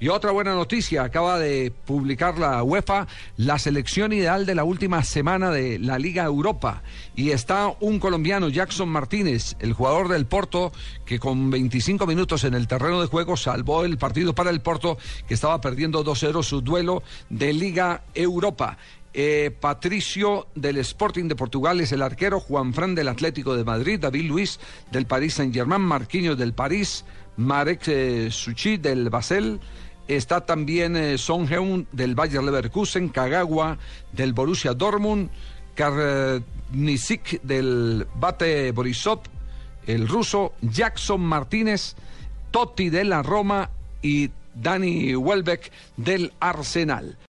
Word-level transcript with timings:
Y 0.00 0.08
otra 0.08 0.30
buena 0.30 0.54
noticia, 0.54 1.04
acaba 1.04 1.38
de 1.38 1.70
publicar 1.84 2.38
la 2.38 2.62
UEFA 2.62 3.06
la 3.36 3.58
selección 3.58 4.14
ideal 4.14 4.46
de 4.46 4.54
la 4.54 4.64
última 4.64 5.04
semana 5.04 5.50
de 5.50 5.78
la 5.78 5.98
Liga 5.98 6.24
Europa. 6.24 6.82
Y 7.14 7.32
está 7.32 7.70
un 7.80 8.00
colombiano, 8.00 8.48
Jackson 8.48 8.88
Martínez, 8.88 9.56
el 9.60 9.74
jugador 9.74 10.08
del 10.08 10.24
Porto, 10.24 10.72
que 11.04 11.18
con 11.18 11.50
25 11.50 12.06
minutos 12.06 12.44
en 12.44 12.54
el 12.54 12.66
terreno 12.66 13.02
de 13.02 13.08
juego 13.08 13.36
salvó 13.36 13.84
el 13.84 13.98
partido 13.98 14.34
para 14.34 14.48
el 14.48 14.62
Porto, 14.62 14.96
que 15.28 15.34
estaba 15.34 15.60
perdiendo 15.60 16.02
2-0 16.02 16.42
su 16.44 16.62
duelo 16.62 17.02
de 17.28 17.52
Liga 17.52 18.04
Europa. 18.14 18.78
Eh, 19.12 19.54
Patricio 19.60 20.46
del 20.54 20.78
Sporting 20.78 21.24
de 21.24 21.36
Portugal 21.36 21.78
es 21.80 21.92
el 21.92 22.00
arquero, 22.00 22.40
Juan 22.40 22.72
Fran 22.72 22.94
del 22.94 23.08
Atlético 23.08 23.54
de 23.54 23.64
Madrid, 23.64 24.00
David 24.00 24.24
Luis 24.24 24.60
del 24.92 25.04
París 25.04 25.34
Saint 25.34 25.52
Germain, 25.52 25.82
Marquinhos 25.82 26.38
del 26.38 26.54
París, 26.54 27.04
Marek 27.36 27.82
eh, 27.88 28.28
Suchi 28.30 28.76
del 28.78 29.10
Basel, 29.10 29.60
está 30.16 30.44
también 30.44 30.96
eh, 30.96 31.18
Son 31.18 31.46
Heung 31.50 31.86
del 31.92 32.14
Bayer 32.14 32.42
Leverkusen, 32.42 33.08
Kagawa 33.08 33.78
del 34.12 34.32
Borussia 34.32 34.74
Dortmund, 34.74 35.30
Karnisik 35.74 37.40
del 37.42 38.06
Bate 38.16 38.72
Borisov, 38.72 39.20
el 39.86 40.08
ruso, 40.08 40.52
Jackson 40.62 41.20
Martínez, 41.20 41.94
Totti 42.50 42.90
de 42.90 43.04
la 43.04 43.22
Roma 43.22 43.70
y 44.02 44.30
Dani 44.54 45.14
Welbeck 45.14 45.70
del 45.96 46.32
Arsenal. 46.40 47.16